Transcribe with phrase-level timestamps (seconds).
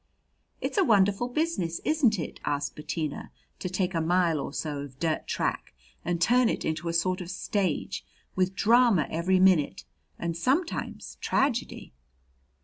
[0.61, 3.29] "It's a wonderful business, isn't it?" asked Bettina.
[3.59, 7.21] "To take a mile or so of dirt track and turn it into a sort
[7.21, 8.03] of stage,
[8.35, 9.85] with drama every minute
[10.17, 11.93] and sometimes tragedy!"